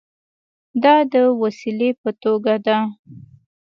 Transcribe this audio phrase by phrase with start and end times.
[0.83, 2.77] دا د وسیلې په توګه ده.